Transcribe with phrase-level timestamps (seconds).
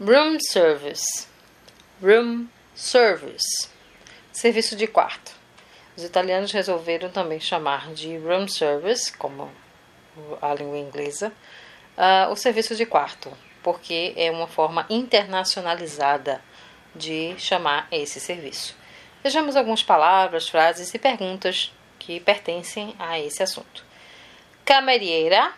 [0.00, 1.28] Room service.
[2.02, 3.68] Room service.
[4.32, 5.30] Serviço de quarto.
[5.96, 9.48] Os italianos resolveram também chamar de room service, como
[10.42, 11.32] a língua inglesa,
[11.96, 16.42] uh, o serviço de quarto, porque é uma forma internacionalizada
[16.92, 18.76] de chamar esse serviço.
[19.22, 23.84] Vejamos algumas palavras, frases e perguntas que pertencem a esse assunto.
[24.64, 25.52] Cameriera,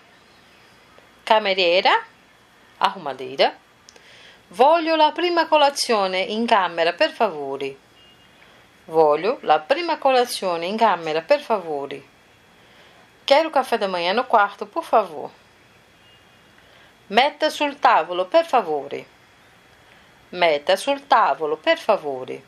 [1.24, 2.04] cameriera,
[2.78, 3.56] arrumadeira.
[4.48, 7.76] Voglio la prima colazione in camera, per favore.
[8.84, 12.00] Voglio la prima colazione in camera, per favore.
[13.24, 15.30] Quero café da manhã no quarto, por favor.
[17.08, 19.06] Metta sul tavolo, per favore.
[20.28, 22.40] Metta sul tavolo, per favore.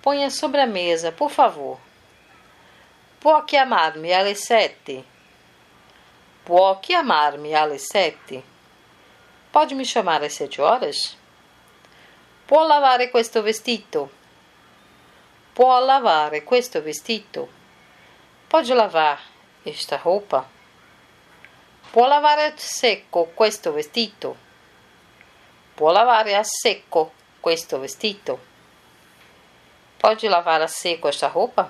[0.00, 1.78] Ponha sobre a mesa, por favor.
[3.18, 5.04] Può chiamarmi alle sette?
[6.44, 8.56] Può chiamarmi alle sette?
[9.58, 11.16] Pode me chamar às sete horas?
[12.46, 14.08] Può lavare questo vestito?
[15.52, 17.48] Può lavare questo vestito?
[18.46, 19.18] Pode lavar
[19.64, 20.46] esta roupa?
[21.90, 24.36] Può lavare a secco questo vestito?
[25.74, 28.38] Può lavare a secco questo vestito?
[29.96, 31.68] Pode lavar a secco esta roupa?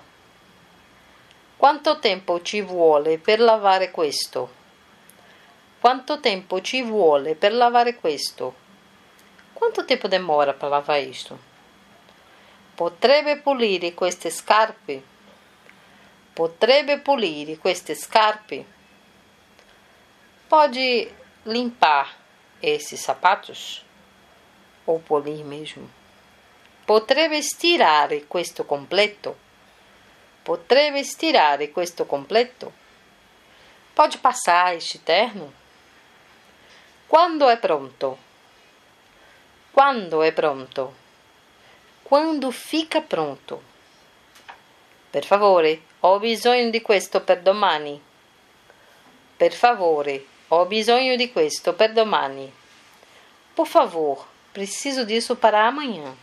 [1.56, 4.57] Quanto tempo ci vuole per lavare questo?
[5.80, 8.52] Quanto tempo ci vuole per lavare questo?
[9.52, 11.38] Quanto tempo demora para lavar isto?
[12.74, 15.00] Potrebbe pulire queste scarpe?
[16.32, 18.66] Potrebbe pulire queste scarpe?
[20.48, 22.12] Pode limpar
[22.60, 23.84] esses sapatos?
[24.84, 25.88] Ou polir mesmo?
[26.84, 29.36] Potrebbe stirare questo completo?
[30.42, 32.72] Potrebbe stirare questo completo?
[33.94, 35.66] Pode passar este terno?
[37.08, 38.18] Quando è pronto?
[39.70, 40.94] Quando è pronto?
[42.02, 43.62] Quando fica pronto?
[45.08, 47.98] Per favore, ho bisogno di questo per domani.
[49.38, 52.52] Per favore, ho bisogno di questo per domani.
[53.54, 56.14] Por favor, preciso disso para amanhã.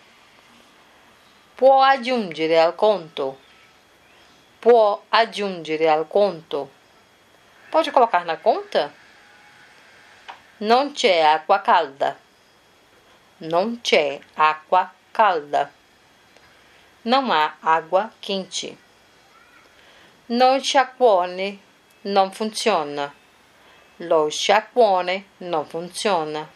[1.55, 3.39] Può aggiungere al conto?
[4.59, 6.69] Può aggiungere al conto?
[7.71, 9.03] Pode colocar na conta?
[10.57, 12.17] Non c'è acqua calda.
[13.39, 15.69] Non c'è acqua calda.
[17.03, 18.77] Não há água quente.
[20.27, 21.59] Lo sciacquone
[22.03, 23.13] non funziona.
[23.97, 26.49] Lo sciacquone non funziona.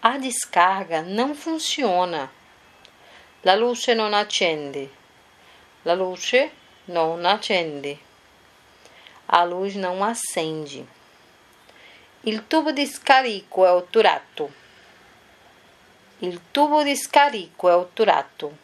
[0.00, 2.30] A descarga não funciona.
[3.44, 4.90] La luce non accende.
[5.84, 6.50] La luce
[6.84, 7.98] non accende.
[9.28, 10.95] A luz não acende.
[12.28, 14.50] Il tubo di scarico è otturato.
[16.18, 18.56] Il tubo di scarico è otturato.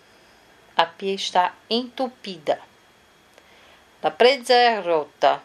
[0.74, 2.58] A pia está entupida.
[4.00, 5.40] La presa è rota.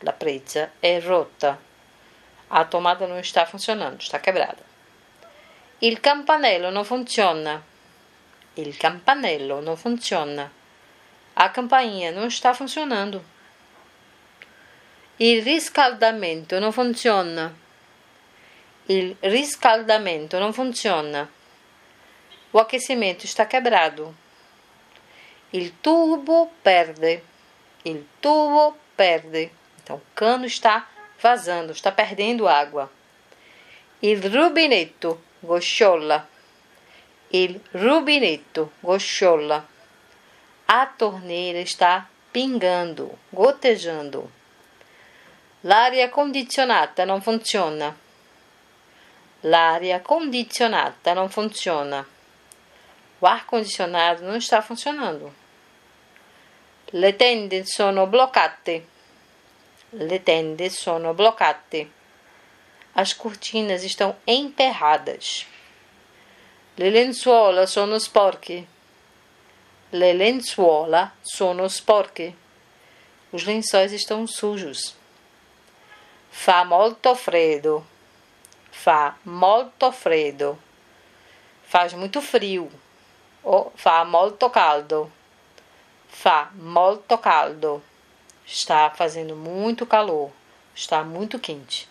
[0.00, 1.56] La presa è rota.
[2.48, 4.64] A tomada não está funcionando, está quebrada.
[5.78, 7.62] Il campanello non funziona.
[8.54, 10.50] Il campanello non funziona.
[11.34, 13.24] A campainha não está funcionando.
[15.18, 17.50] Il riscaldamento non funziona.
[18.88, 21.26] Il riscaldamento non funziona.
[22.50, 24.14] O aquecimento está quebrado.
[25.54, 27.22] Il tubo perde.
[27.86, 29.50] Il tubo perde.
[29.82, 30.86] Então, o cano está
[31.18, 32.90] vazando, está perdendo água.
[34.02, 36.28] Il rubinetto gosciola.
[37.30, 39.66] Il rubinetto gosciola.
[40.66, 44.30] A torneira está pingando, gotejando.
[45.66, 47.92] L'aria condizionata non funziona.
[49.40, 52.06] L'aria condizionata non funziona.
[53.18, 55.34] O ar-condicionado não está funcionando.
[56.92, 58.86] Le tende sono bloccate.
[59.90, 61.90] Le tende sono bloccate.
[62.94, 65.46] As cortinas estão emperradas.
[66.76, 68.64] Le lenzuola sono sporche.
[69.90, 72.36] Le lenzuola sono sporche.
[73.32, 74.94] Os lençóis estão sujos.
[76.38, 77.84] Fa molto freddo.
[78.70, 80.56] Fa molto freddo.
[81.64, 82.70] Faz muito frio.
[83.42, 85.10] O fa molto caldo.
[86.06, 87.82] Fa molto caldo.
[88.46, 90.30] Está fazendo muito calor.
[90.72, 91.88] Está muito quente.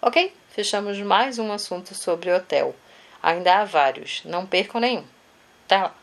[0.00, 0.32] Ok?
[0.50, 2.76] Fechamos mais um assunto sobre hotel.
[3.20, 4.22] Ainda há vários.
[4.24, 5.04] Não percam nenhum.
[5.64, 5.94] Até lá.